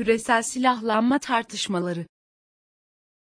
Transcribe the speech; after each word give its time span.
Küresel 0.00 0.42
silahlanma 0.42 1.18
tartışmaları. 1.18 2.06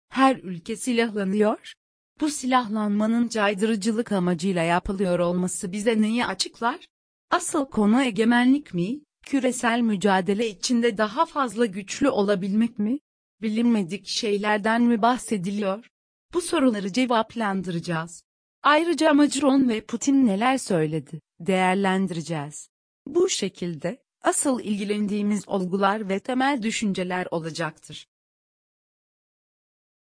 Her 0.08 0.36
ülke 0.36 0.76
silahlanıyor. 0.76 1.72
Bu 2.20 2.30
silahlanmanın 2.30 3.28
caydırıcılık 3.28 4.12
amacıyla 4.12 4.62
yapılıyor 4.62 5.18
olması 5.18 5.72
bize 5.72 6.02
neyi 6.02 6.26
açıklar? 6.26 6.86
Asıl 7.30 7.64
konu 7.66 8.02
egemenlik 8.02 8.74
mi, 8.74 9.00
küresel 9.26 9.80
mücadele 9.80 10.48
içinde 10.48 10.98
daha 10.98 11.26
fazla 11.26 11.66
güçlü 11.66 12.08
olabilmek 12.08 12.78
mi? 12.78 12.98
Bilinmedik 13.40 14.06
şeylerden 14.06 14.82
mi 14.82 15.02
bahsediliyor? 15.02 15.86
Bu 16.34 16.40
soruları 16.40 16.92
cevaplandıracağız. 16.92 18.22
Ayrıca 18.62 19.14
Macron 19.14 19.68
ve 19.68 19.80
Putin 19.80 20.26
neler 20.26 20.58
söyledi, 20.58 21.20
değerlendireceğiz. 21.40 22.68
Bu 23.06 23.28
şekilde, 23.28 24.01
asıl 24.22 24.60
ilgilendiğimiz 24.60 25.48
olgular 25.48 26.08
ve 26.08 26.20
temel 26.20 26.62
düşünceler 26.62 27.26
olacaktır. 27.30 28.06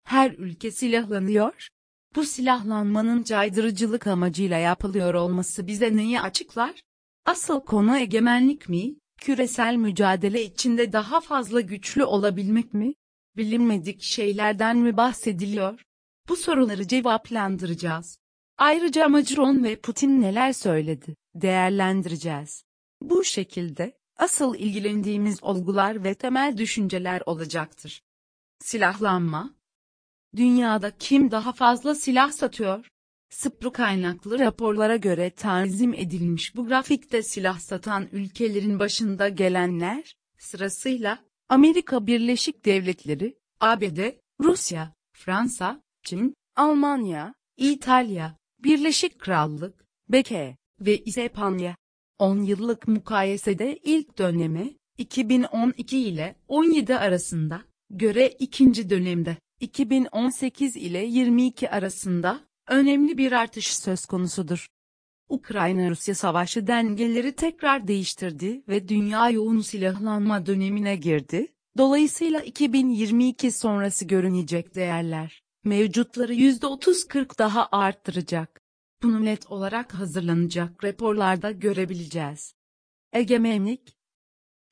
Her 0.03 0.31
ülke 0.31 0.71
silahlanıyor. 0.71 1.69
Bu 2.15 2.23
silahlanmanın 2.23 3.23
caydırıcılık 3.23 4.07
amacıyla 4.07 4.57
yapılıyor 4.57 5.13
olması 5.13 5.67
bize 5.67 5.95
neyi 5.95 6.21
açıklar? 6.21 6.81
Asıl 7.25 7.59
konu 7.59 7.97
egemenlik 7.97 8.69
mi, 8.69 8.95
küresel 9.17 9.75
mücadele 9.75 10.43
içinde 10.43 10.93
daha 10.93 11.21
fazla 11.21 11.61
güçlü 11.61 12.03
olabilmek 12.03 12.73
mi? 12.73 12.93
Bilinmedik 13.37 14.01
şeylerden 14.01 14.77
mi 14.77 14.97
bahsediliyor? 14.97 15.85
Bu 16.29 16.35
soruları 16.35 16.87
cevaplandıracağız. 16.87 18.19
Ayrıca 18.57 19.09
Macron 19.09 19.63
ve 19.63 19.75
Putin 19.75 20.21
neler 20.21 20.53
söyledi, 20.53 21.15
değerlendireceğiz. 21.35 22.63
Bu 23.01 23.23
şekilde, 23.23 23.97
asıl 24.17 24.55
ilgilendiğimiz 24.55 25.43
olgular 25.43 26.03
ve 26.03 26.13
temel 26.13 26.57
düşünceler 26.57 27.21
olacaktır. 27.25 28.03
Silahlanma 28.59 29.55
Dünyada 30.35 30.91
kim 30.97 31.31
daha 31.31 31.53
fazla 31.53 31.95
silah 31.95 32.31
satıyor? 32.31 32.85
Spru 33.29 33.71
kaynaklı 33.71 34.39
raporlara 34.39 34.95
göre 34.95 35.29
tanzim 35.29 35.93
edilmiş 35.93 36.55
bu 36.55 36.67
grafikte 36.67 37.23
silah 37.23 37.59
satan 37.59 38.07
ülkelerin 38.11 38.79
başında 38.79 39.29
gelenler, 39.29 40.15
sırasıyla, 40.37 41.25
Amerika 41.49 42.07
Birleşik 42.07 42.65
Devletleri, 42.65 43.37
ABD, 43.59 43.99
Rusya, 44.41 44.93
Fransa, 45.13 45.81
Çin, 46.03 46.35
Almanya, 46.55 47.33
İtalya, 47.57 48.37
Birleşik 48.59 49.19
Krallık, 49.19 49.85
BK 50.09 50.31
ve 50.79 50.97
İspanya. 50.97 51.75
10 52.19 52.41
yıllık 52.41 52.87
mukayesede 52.87 53.77
ilk 53.83 54.17
döneme, 54.17 54.73
2012 54.97 55.99
ile 55.99 56.35
17 56.47 56.95
arasında, 56.95 57.61
göre 57.89 58.27
ikinci 58.27 58.89
dönemde, 58.89 59.37
2018 59.59 60.75
ile 60.75 61.05
22 61.05 61.69
arasında, 61.69 62.39
önemli 62.67 63.17
bir 63.17 63.31
artış 63.31 63.77
söz 63.77 64.05
konusudur. 64.05 64.67
Ukrayna-Rusya 65.29 66.15
savaşı 66.15 66.67
dengeleri 66.67 67.35
tekrar 67.35 67.87
değiştirdi 67.87 68.63
ve 68.67 68.87
dünya 68.87 69.29
yoğun 69.29 69.61
silahlanma 69.61 70.45
dönemine 70.45 70.95
girdi, 70.95 71.47
dolayısıyla 71.77 72.39
2022 72.39 73.51
sonrası 73.51 74.05
görünecek 74.05 74.75
değerler, 74.75 75.43
mevcutları 75.63 76.33
%30-40 76.33 77.37
daha 77.37 77.69
arttıracak. 77.71 78.64
Bunu 79.03 79.25
net 79.25 79.51
olarak 79.51 79.93
hazırlanacak 79.93 80.83
raporlarda 80.83 81.51
görebileceğiz. 81.51 82.53
Egemenlik 83.13 83.97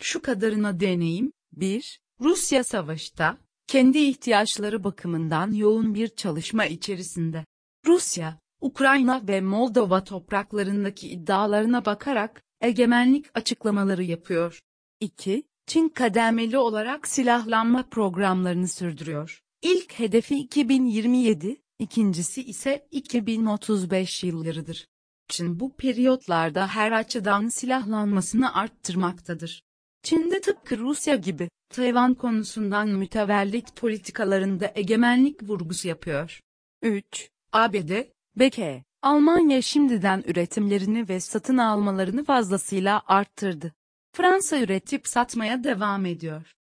Şu 0.02 0.22
kadarına 0.22 0.80
deneyim, 0.80 1.32
1. 1.52 2.00
Rusya 2.22 2.64
savaşta, 2.64 3.38
kendi 3.68 3.98
ihtiyaçları 3.98 4.84
bakımından 4.84 5.52
yoğun 5.52 5.96
bir 5.96 6.08
çalışma 6.08 6.66
içerisinde. 6.66 7.46
Rusya, 7.86 8.40
Ukrayna 8.62 9.28
ve 9.28 9.42
Moldova 9.42 10.04
topraklarındaki 10.04 11.10
iddialarına 11.10 11.86
bakarak, 11.86 12.44
egemenlik 12.62 13.26
açıklamaları 13.34 14.04
yapıyor. 14.04 14.60
2. 15.00 15.44
Çin 15.68 15.90
kademeli 15.90 16.58
olarak 16.58 17.08
silahlanma 17.08 17.84
programlarını 17.90 18.68
sürdürüyor. 18.68 19.44
İlk 19.62 20.00
hedefi 20.00 20.36
2027, 20.36 21.62
ikincisi 21.84 22.44
ise 22.44 22.88
2035 22.92 24.24
yıllarıdır. 24.24 24.88
Çin 25.28 25.60
bu 25.60 25.76
periyotlarda 25.76 26.68
her 26.68 26.92
açıdan 26.92 27.48
silahlanmasını 27.48 28.56
arttırmaktadır. 28.56 29.64
Çin'de 30.04 30.42
tıpkı 30.42 30.78
Rusya 30.78 31.16
gibi, 31.16 31.50
Tayvan 31.70 32.14
konusundan 32.14 32.90
mütevellit 32.90 33.76
politikalarında 33.76 34.72
egemenlik 34.76 35.44
vurgusu 35.44 35.88
yapıyor. 35.88 36.40
3. 36.82 37.30
ABD, 37.52 38.04
BK, 38.36 38.84
Almanya 39.04 39.62
şimdiden 39.62 40.24
üretimlerini 40.28 41.10
ve 41.10 41.20
satın 41.20 41.58
almalarını 41.58 42.24
fazlasıyla 42.24 43.02
arttırdı. 43.08 43.74
Fransa 44.14 44.60
üretip 44.60 45.08
satmaya 45.08 45.64
devam 45.64 46.06
ediyor. 46.06 46.54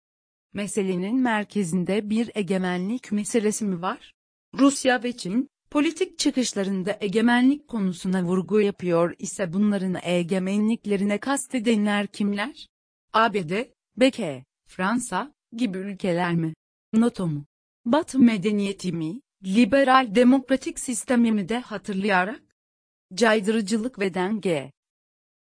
Meselenin 0.52 1.20
merkezinde 1.20 2.10
bir 2.10 2.30
egemenlik 2.34 3.12
meselesi 3.12 3.64
mi 3.64 3.82
var? 3.82 4.14
Rusya 4.58 5.02
ve 5.02 5.16
Çin, 5.16 5.48
politik 5.70 6.18
çıkışlarında 6.18 6.98
egemenlik 7.00 7.68
konusuna 7.68 8.22
vurgu 8.22 8.60
yapıyor 8.60 9.14
ise 9.18 9.52
bunların 9.52 9.96
egemenliklerine 10.02 11.18
kastedenler 11.18 12.06
kimler? 12.06 12.66
ABD, 13.12 13.52
BK, 13.96 14.44
Fransa 14.66 15.34
gibi 15.56 15.78
ülkeler 15.78 16.34
mi? 16.34 16.54
NATO 16.92 17.26
mu? 17.26 17.46
Batı 17.84 18.18
medeniyeti 18.18 18.92
mi? 18.92 19.20
Liberal 19.44 20.14
demokratik 20.14 20.78
sistemimi 20.78 21.48
de 21.48 21.58
hatırlayarak? 21.58 22.42
Caydırıcılık 23.14 23.98
ve 23.98 24.14
denge. 24.14 24.72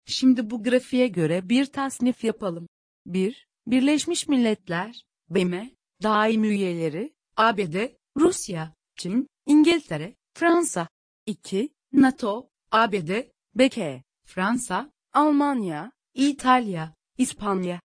Şimdi 0.07 0.51
bu 0.51 0.63
grafiğe 0.63 1.09
göre 1.09 1.49
bir 1.49 1.67
tasnif 1.67 2.25
yapalım. 2.25 2.69
1. 3.07 3.47
Birleşmiş 3.67 4.29
Milletler, 4.29 5.07
BM, 5.31 5.71
daim 6.03 6.45
üyeleri, 6.45 7.15
ABD, 7.37 7.77
Rusya, 8.17 8.75
Çin, 8.97 9.29
İngiltere, 9.47 10.15
Fransa. 10.35 10.89
2. 11.27 11.71
NATO, 11.93 12.49
ABD, 12.71 13.11
BK, 13.55 13.79
Fransa, 14.25 14.91
Almanya, 15.13 15.93
İtalya, 16.15 16.95
İspanya. 17.19 17.81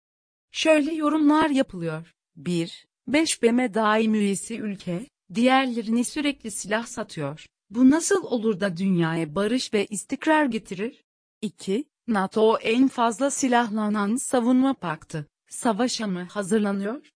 Şöyle 0.51 0.94
yorumlar 0.94 1.50
yapılıyor. 1.50 2.13
1. 2.35 2.88
5 3.07 3.44
BM 3.44 3.73
daim 3.73 4.16
üyesi 4.16 4.59
ülke, 4.59 5.07
diğerlerini 5.34 6.03
sürekli 6.03 6.51
silah 6.51 6.85
satıyor. 6.85 7.45
Bu 7.69 7.89
nasıl 7.89 8.24
olur 8.24 8.59
da 8.59 8.78
dünyaya 8.78 9.35
barış 9.35 9.74
ve 9.74 9.85
istikrar 9.85 10.45
getirir? 10.45 11.03
2. 11.41 11.85
NATO 12.07 12.57
en 12.57 12.88
fazla 12.88 13.31
silahlanan 13.31 14.16
savunma 14.16 14.74
paktı. 14.74 15.28
Savaşa 15.50 16.07
mı 16.07 16.24
hazırlanıyor? 16.24 17.12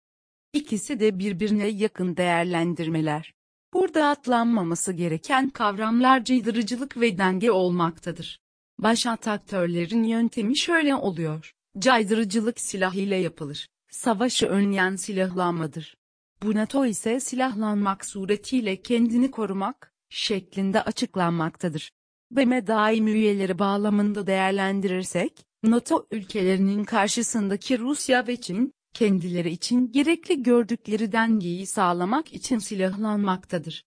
İkisi 0.54 1.00
de 1.00 1.20
birbirine 1.20 1.68
yakın 1.68 2.18
değerlendirmeler. 2.18 3.34
Burada 3.74 4.08
atlanmaması 4.08 4.94
gereken 4.94 5.50
kavramlar 5.50 6.24
caydırıcılık 6.24 6.98
ve 6.98 7.18
denge 7.18 7.52
olmaktadır. 7.52 8.40
Başat 8.80 9.28
aktörlerin 9.28 10.04
yöntemi 10.04 10.58
şöyle 10.58 10.96
oluyor. 10.96 11.54
Caydırıcılık 11.80 12.60
silah 12.60 12.94
ile 12.94 13.16
yapılır. 13.16 13.68
Savaşı 13.92 14.48
önleyen 14.48 14.96
silahlanmadır. 14.96 15.98
Bu 16.44 16.56
NATO 16.56 16.86
ise 16.86 17.20
silahlanmak 17.20 18.06
suretiyle 18.06 18.82
kendini 18.82 19.32
korumak, 19.32 19.94
şeklinde 20.10 20.82
açıklanmaktadır. 20.82 21.92
BM 22.32 22.68
daim 22.68 23.08
üyeleri 23.08 23.60
bağlamında 23.60 24.28
değerlendirirsek, 24.28 25.46
NATO 25.64 26.08
ülkelerinin 26.12 26.84
karşısındaki 26.84 27.80
Rusya 27.80 28.28
ve 28.28 28.42
Çin, 28.42 28.74
kendileri 28.94 29.50
için 29.50 29.92
gerekli 29.92 30.44
gördükleri 30.44 31.12
dengeyi 31.12 31.68
sağlamak 31.68 32.34
için 32.34 32.58
silahlanmaktadır. 32.58 33.84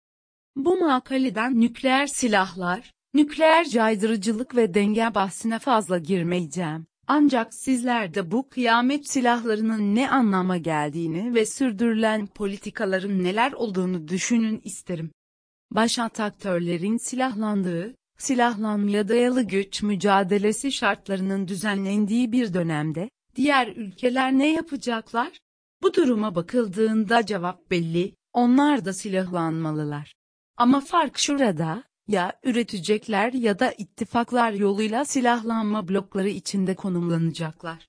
Bu 0.56 0.78
makaleden 0.78 1.62
nükleer 1.62 2.08
silahlar, 2.08 2.94
nükleer 3.14 3.70
caydırıcılık 3.70 4.56
ve 4.56 4.74
denge 4.74 5.16
bahsine 5.16 5.60
fazla 5.60 5.98
girmeyeceğim. 5.98 6.86
Ancak 7.08 7.54
sizler 7.54 8.14
de 8.14 8.32
bu 8.32 8.50
kıyamet 8.50 9.08
silahlarının 9.08 9.96
ne 9.96 10.10
anlama 10.10 10.58
geldiğini 10.58 11.34
ve 11.36 11.46
sürdürülen 11.46 12.28
politikaların 12.28 13.24
neler 13.24 13.52
olduğunu 13.52 14.08
düşünün 14.08 14.62
isterim. 14.64 15.12
Başat 15.72 16.20
aktörlerin 16.20 16.98
silahlandığı, 16.98 17.96
silahlanmaya 18.18 19.08
dayalı 19.08 19.44
güç 19.44 19.84
mücadelesi 19.84 20.72
şartlarının 20.72 21.48
düzenlendiği 21.48 22.32
bir 22.32 22.54
dönemde, 22.54 23.10
diğer 23.36 23.68
ülkeler 23.68 24.32
ne 24.32 24.54
yapacaklar? 24.54 25.40
Bu 25.84 25.94
duruma 25.94 26.36
bakıldığında 26.36 27.26
cevap 27.26 27.72
belli, 27.72 28.16
onlar 28.34 28.86
da 28.86 28.94
silahlanmalılar. 28.94 30.14
Ama 30.58 30.82
fark 30.82 31.18
şurada, 31.18 31.84
ya 32.08 32.40
üretecekler 32.44 33.34
ya 33.34 33.60
da 33.60 33.72
ittifaklar 33.72 34.52
yoluyla 34.52 35.06
silahlanma 35.06 35.88
blokları 35.88 36.30
içinde 36.30 36.76
konumlanacaklar. 36.76 37.88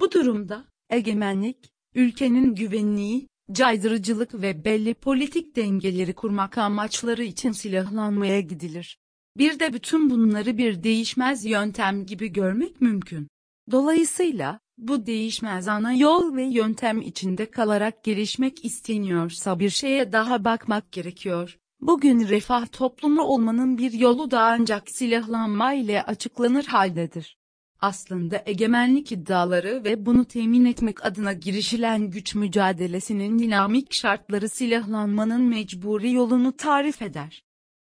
Bu 0.00 0.12
durumda, 0.12 0.64
egemenlik, 0.90 1.72
ülkenin 1.94 2.54
güvenliği, 2.54 3.28
caydırıcılık 3.52 4.34
ve 4.34 4.64
belli 4.64 4.94
politik 4.94 5.56
dengeleri 5.56 6.12
kurmak 6.14 6.58
amaçları 6.58 7.24
için 7.24 7.52
silahlanmaya 7.52 8.40
gidilir. 8.40 8.98
Bir 9.36 9.58
de 9.60 9.72
bütün 9.72 10.10
bunları 10.10 10.58
bir 10.58 10.82
değişmez 10.82 11.44
yöntem 11.44 12.06
gibi 12.06 12.32
görmek 12.32 12.80
mümkün. 12.80 13.28
Dolayısıyla, 13.70 14.60
bu 14.78 15.06
değişmez 15.06 15.68
ana 15.68 15.92
yol 15.92 16.36
ve 16.36 16.42
yöntem 16.42 17.02
içinde 17.02 17.50
kalarak 17.50 18.04
gelişmek 18.04 18.64
isteniyorsa 18.64 19.58
bir 19.58 19.70
şeye 19.70 20.12
daha 20.12 20.44
bakmak 20.44 20.92
gerekiyor. 20.92 21.58
Bugün 21.80 22.28
refah 22.28 22.66
toplumu 22.72 23.22
olmanın 23.22 23.78
bir 23.78 23.92
yolu 23.92 24.30
da 24.30 24.42
ancak 24.42 24.90
silahlanma 24.90 25.74
ile 25.74 26.02
açıklanır 26.02 26.64
haldedir. 26.64 27.38
Aslında 27.80 28.42
egemenlik 28.46 29.12
iddiaları 29.12 29.84
ve 29.84 30.06
bunu 30.06 30.24
temin 30.24 30.64
etmek 30.64 31.06
adına 31.06 31.32
girişilen 31.32 32.10
güç 32.10 32.34
mücadelesinin 32.34 33.38
dinamik 33.38 33.92
şartları 33.92 34.48
silahlanmanın 34.48 35.42
mecburi 35.42 36.12
yolunu 36.12 36.56
tarif 36.56 37.02
eder. 37.02 37.44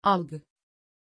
Algı 0.03 0.41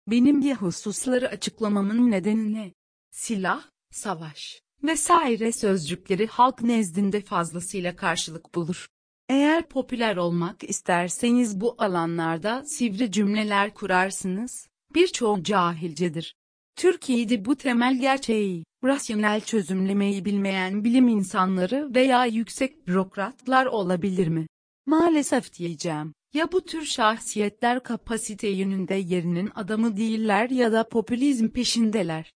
Benim 0.07 0.41
bir 0.41 0.55
hususları 0.55 1.29
açıklamamın 1.29 2.11
nedeni 2.11 2.53
ne? 2.53 2.73
Silah, 3.11 3.63
savaş 3.91 4.61
vesaire 4.83 5.51
sözcükleri 5.51 6.27
halk 6.27 6.61
nezdinde 6.61 7.21
fazlasıyla 7.21 7.95
karşılık 7.95 8.55
bulur. 8.55 8.87
Eğer 9.29 9.67
popüler 9.67 10.17
olmak 10.17 10.63
isterseniz 10.63 11.61
bu 11.61 11.75
alanlarda 11.77 12.63
sivri 12.65 13.11
cümleler 13.11 13.73
kurarsınız, 13.73 14.67
birçoğu 14.95 15.43
cahilcedir. 15.43 16.35
Türkiye'de 16.75 17.45
bu 17.45 17.55
temel 17.55 17.99
gerçeği, 17.99 18.63
rasyonel 18.83 19.41
çözümlemeyi 19.41 20.25
bilmeyen 20.25 20.83
bilim 20.83 21.07
insanları 21.07 21.91
veya 21.95 22.25
yüksek 22.25 22.87
bürokratlar 22.87 23.65
olabilir 23.65 24.27
mi? 24.27 24.47
Maalesef 24.85 25.53
diyeceğim. 25.53 26.13
Ya 26.33 26.51
bu 26.51 26.65
tür 26.65 26.85
şahsiyetler 26.85 27.83
kapasite 27.83 28.47
yönünde 28.47 28.95
yerinin 28.95 29.49
adamı 29.55 29.97
değiller 29.97 30.49
ya 30.49 30.71
da 30.71 30.89
popülizm 30.89 31.49
peşindeler. 31.49 32.31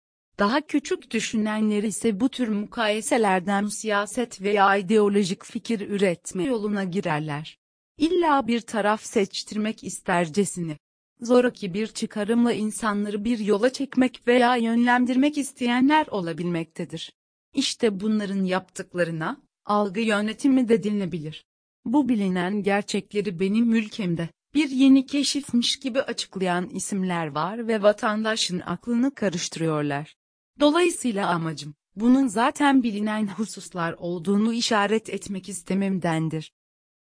Daha 0.42 0.60
küçük 0.60 1.10
düşünenler 1.10 1.82
ise 1.82 2.20
bu 2.20 2.28
tür 2.28 2.48
mukayeselerden 2.48 3.66
siyaset 3.66 4.42
veya 4.42 4.76
ideolojik 4.76 5.44
fikir 5.44 5.80
üretme 5.80 6.44
yoluna 6.44 6.84
girerler. 6.84 7.58
İlla 7.98 8.46
bir 8.46 8.60
taraf 8.60 9.02
seçtirmek 9.02 9.84
istercesine. 9.84 10.78
Zoraki 11.20 11.74
bir 11.74 11.86
çıkarımla 11.86 12.52
insanları 12.52 13.24
bir 13.24 13.38
yola 13.38 13.72
çekmek 13.72 14.28
veya 14.28 14.56
yönlendirmek 14.56 15.38
isteyenler 15.38 16.06
olabilmektedir. 16.06 17.12
İşte 17.54 18.00
bunların 18.00 18.44
yaptıklarına, 18.44 19.40
algı 19.64 20.00
yönetimi 20.00 20.68
de 20.68 20.82
denilebilir. 20.82 21.44
Bu 21.84 22.08
bilinen 22.08 22.62
gerçekleri 22.62 23.40
benim 23.40 23.74
ülkemde, 23.74 24.28
bir 24.54 24.70
yeni 24.70 25.06
keşifmiş 25.06 25.78
gibi 25.78 26.00
açıklayan 26.00 26.68
isimler 26.68 27.26
var 27.26 27.68
ve 27.68 27.82
vatandaşın 27.82 28.60
aklını 28.60 29.14
karıştırıyorlar. 29.14 30.21
Dolayısıyla 30.60 31.28
amacım, 31.28 31.74
bunun 31.96 32.26
zaten 32.26 32.82
bilinen 32.82 33.26
hususlar 33.26 33.92
olduğunu 33.92 34.52
işaret 34.52 35.10
etmek 35.10 35.48
istememdendir. 35.48 36.52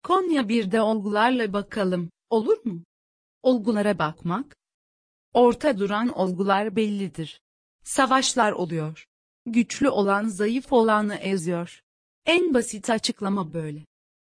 Konya 0.03 0.49
bir 0.49 0.71
de 0.71 0.81
olgularla 0.81 1.53
bakalım, 1.53 2.09
olur 2.29 2.65
mu? 2.65 2.83
Olgulara 3.43 3.99
bakmak. 3.99 4.55
Orta 5.33 5.79
duran 5.79 6.09
olgular 6.09 6.75
bellidir. 6.75 7.41
Savaşlar 7.83 8.51
oluyor. 8.51 9.05
Güçlü 9.45 9.89
olan 9.89 10.27
zayıf 10.27 10.73
olanı 10.73 11.15
eziyor. 11.15 11.83
En 12.25 12.53
basit 12.53 12.89
açıklama 12.89 13.53
böyle. 13.53 13.85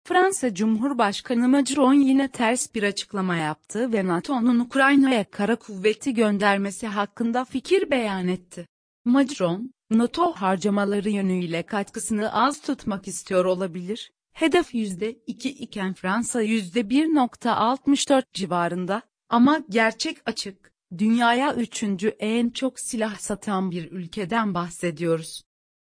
Fransa 0.07 0.55
Cumhurbaşkanı 0.55 1.49
Macron 1.49 1.95
yine 1.95 2.29
ters 2.29 2.75
bir 2.75 2.83
açıklama 2.83 3.37
yaptı 3.37 3.93
ve 3.93 4.07
NATO'nun 4.07 4.59
Ukrayna'ya 4.59 5.25
kara 5.31 5.57
kuvveti 5.57 6.15
göndermesi 6.15 6.87
hakkında 6.87 7.45
fikir 7.45 7.91
beyan 7.91 8.29
etti. 8.29 8.67
Macron, 9.05 9.73
NATO 9.91 10.33
harcamaları 10.33 11.11
yönüyle 11.11 11.63
katkısını 11.63 12.33
az 12.33 12.61
tutmak 12.61 13.09
istiyor 13.09 13.45
olabilir. 13.45 14.13
Hedef 14.33 14.75
%2 14.75 15.49
iken 15.49 15.95
Fransa 15.95 16.43
%1.64 16.43 18.25
civarında, 18.33 19.03
ama 19.29 19.61
gerçek 19.69 20.17
açık, 20.27 20.73
dünyaya 20.99 21.55
üçüncü 21.55 22.09
en 22.09 22.51
çok 22.51 22.81
silah 22.81 23.19
satan 23.19 23.71
bir 23.71 23.93
ülkeden 23.93 24.55
bahsediyoruz. 24.55 25.43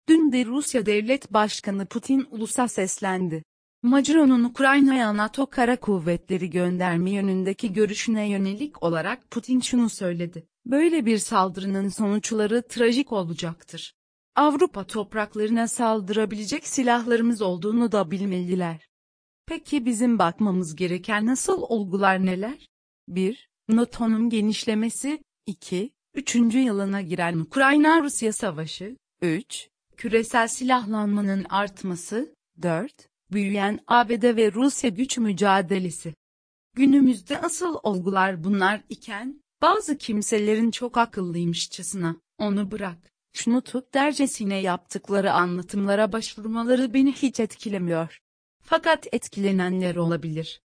Dün 0.09 0.33
de 0.33 0.45
Rusya 0.45 0.87
Devlet 0.87 1.33
Başkanı 1.33 1.87
Putin 1.87 2.27
ulusa 2.31 2.69
seslendi. 2.69 3.43
Macron'un 3.83 4.45
Ukrayna'ya 4.45 5.17
NATO 5.17 5.47
kara 5.47 5.77
kuvvetleri 5.81 6.51
gönderme 6.51 7.11
yönündeki 7.11 7.73
görüşüne 7.73 8.29
yönelik 8.29 8.83
olarak 8.83 9.31
Putin 9.31 9.61
şunu 9.61 9.89
söyledi. 9.89 10.47
Böyle 10.67 11.07
bir 11.07 11.19
saldırının 11.19 11.89
sonuçları 11.89 12.63
trajik 12.69 13.13
olacaktır. 13.13 13.95
Avrupa 14.37 14.87
topraklarına 14.87 15.69
saldırabilecek 15.69 16.67
silahlarımız 16.67 17.43
olduğunu 17.43 17.93
da 17.93 18.11
bilmeliler. 18.11 18.89
Peki 19.47 19.87
bizim 19.87 20.19
bakmamız 20.19 20.77
gereken 20.77 21.27
nasıl 21.27 21.63
olgular 21.63 22.27
neler? 22.27 22.69
1. 23.09 23.49
NATO'nun 23.69 24.31
genişlemesi, 24.31 25.23
2. 25.47 25.93
3. 26.15 26.35
yılına 26.35 27.03
giren 27.03 27.39
Ukrayna-Rusya 27.39 28.33
savaşı, 28.33 28.97
3. 29.23 29.69
Küresel 29.97 30.49
silahlanmanın 30.49 31.45
artması, 31.45 32.35
4. 32.63 33.09
Büyüyen 33.33 33.81
ABD 33.87 34.37
ve 34.37 34.53
Rusya 34.53 34.91
güç 34.91 35.19
mücadelesi. 35.19 36.15
Günümüzde 36.77 37.41
asıl 37.41 37.79
olgular 37.83 38.45
bunlar 38.45 38.81
iken, 38.89 39.44
bazı 39.65 39.99
kimselerin 39.99 40.71
çok 40.71 40.97
akıllıymışçasına, 40.97 42.17
onu 42.39 42.71
bırak, 42.71 42.99
şunu 43.33 43.61
tut 43.63 43.95
dercesine 43.95 44.61
yaptıkları 44.61 45.33
anlatımlara 45.33 46.13
başvurmaları 46.13 46.95
beni 46.95 47.13
hiç 47.13 47.41
etkilemiyor. 47.41 48.21
Fakat 48.63 49.07
etkilenenler 49.13 49.97
olabilir. 49.97 50.63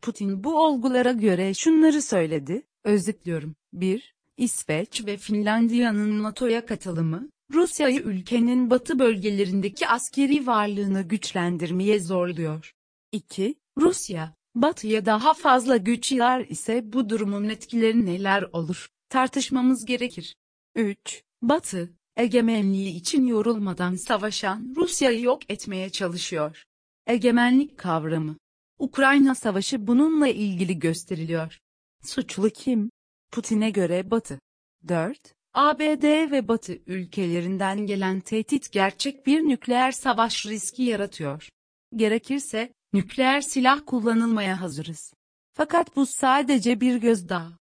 Putin 0.00 0.44
bu 0.44 0.64
olgulara 0.64 1.12
göre 1.12 1.54
şunları 1.54 2.02
söyledi, 2.02 2.62
özetliyorum. 2.84 3.54
1. 3.72 4.14
İsveç 4.36 5.06
ve 5.06 5.16
Finlandiya'nın 5.16 6.22
NATO'ya 6.22 6.66
katılımı, 6.66 7.28
Rusya'yı 7.54 8.00
ülkenin 8.00 8.70
batı 8.70 8.98
bölgelerindeki 8.98 9.88
askeri 9.88 10.46
varlığını 10.46 11.02
güçlendirmeye 11.02 12.00
zorluyor. 12.00 12.74
2. 13.12 13.54
Rusya, 13.78 14.34
batıya 14.54 15.06
daha 15.06 15.34
fazla 15.34 15.76
güç 15.76 16.12
yığar 16.12 16.40
ise 16.40 16.92
bu 16.92 17.08
durumun 17.08 17.48
etkileri 17.48 18.06
neler 18.06 18.42
olur, 18.52 18.88
tartışmamız 19.08 19.84
gerekir. 19.84 20.34
3. 20.74 21.22
Batı, 21.42 21.92
egemenliği 22.16 22.96
için 22.96 23.26
yorulmadan 23.26 23.94
savaşan 23.96 24.74
Rusya'yı 24.76 25.22
yok 25.22 25.50
etmeye 25.50 25.90
çalışıyor. 25.90 26.64
Egemenlik 27.06 27.78
kavramı. 27.78 28.36
Ukrayna 28.78 29.34
Savaşı 29.34 29.86
bununla 29.86 30.28
ilgili 30.28 30.78
gösteriliyor. 30.78 31.58
Suçlu 32.02 32.50
kim? 32.50 32.90
Putin'e 33.30 33.70
göre 33.70 34.10
Batı. 34.10 34.40
4. 34.88 35.34
ABD 35.54 36.30
ve 36.30 36.48
Batı 36.48 36.78
ülkelerinden 36.86 37.86
gelen 37.86 38.20
tehdit 38.20 38.72
gerçek 38.72 39.26
bir 39.26 39.40
nükleer 39.40 39.92
savaş 39.92 40.46
riski 40.46 40.82
yaratıyor. 40.82 41.48
Gerekirse, 41.96 42.72
nükleer 42.92 43.40
silah 43.40 43.80
kullanılmaya 43.86 44.60
hazırız. 44.60 45.14
Fakat 45.52 45.96
bu 45.96 46.06
sadece 46.06 46.80
bir 46.80 46.96
gözdağı. 46.96 47.58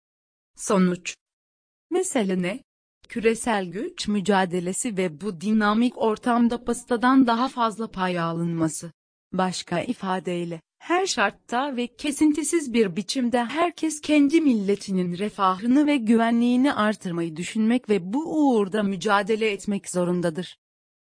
Sonuç 0.57 1.17
Mesele 1.91 2.43
ne? 2.43 2.61
Küresel 3.09 3.65
güç 3.65 4.09
mücadelesi 4.09 4.97
ve 4.97 5.21
bu 5.21 5.41
dinamik 5.41 5.99
ortamda 5.99 6.65
pastadan 6.65 7.27
daha 7.27 7.49
fazla 7.49 7.91
pay 7.91 8.19
alınması. 8.19 8.93
Başka 9.33 9.81
ifadeyle, 9.81 10.61
her 10.79 11.07
şartta 11.07 11.77
ve 11.77 11.87
kesintisiz 11.87 12.73
bir 12.75 12.97
biçimde 12.97 13.45
herkes 13.45 14.01
kendi 14.01 14.41
milletinin 14.41 15.19
refahını 15.19 15.87
ve 15.87 15.97
güvenliğini 15.97 16.73
artırmayı 16.73 17.37
düşünmek 17.37 17.89
ve 17.89 18.13
bu 18.13 18.19
uğurda 18.19 18.83
mücadele 18.83 19.51
etmek 19.51 19.91
zorundadır. 19.91 20.59